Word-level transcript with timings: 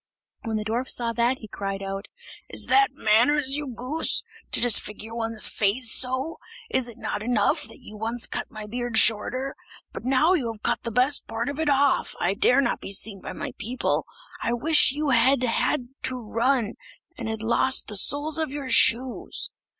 When 0.45 0.57
the 0.57 0.65
dwarf 0.65 0.89
saw 0.89 1.13
that, 1.13 1.37
he 1.37 1.47
cried 1.47 1.83
out: 1.83 2.07
"Is 2.49 2.65
that 2.65 2.89
manners, 2.91 3.55
you 3.55 3.67
goose! 3.67 4.23
to 4.51 4.59
disfigure 4.59 5.13
one's 5.13 5.47
face 5.47 5.91
so? 5.91 6.39
Is 6.71 6.89
it 6.89 6.97
not 6.97 7.21
enough 7.21 7.65
that 7.65 7.81
you 7.81 7.95
once 7.97 8.25
cut 8.25 8.49
my 8.49 8.65
beard 8.65 8.97
shorter? 8.97 9.55
But 9.93 10.03
now 10.03 10.33
you 10.33 10.51
have 10.51 10.63
cut 10.63 10.81
the 10.81 10.91
best 10.91 11.27
part 11.27 11.49
of 11.49 11.59
it 11.59 11.69
off, 11.69 12.15
I 12.19 12.33
dare 12.33 12.61
not 12.61 12.81
be 12.81 12.91
seen 12.91 13.21
by 13.21 13.33
my 13.33 13.51
people. 13.59 14.05
I 14.41 14.53
wish 14.53 14.91
you 14.91 15.09
had 15.11 15.43
had 15.43 15.89
to 16.05 16.15
run, 16.17 16.73
and 17.15 17.29
had 17.29 17.43
lost 17.43 17.87
the 17.87 17.95
soles 17.95 18.39
of 18.39 18.49
your 18.49 18.71
shoes!" 18.71 19.51